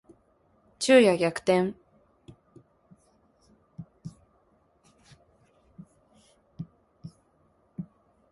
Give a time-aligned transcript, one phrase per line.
[0.79, 1.75] 昼夜逆転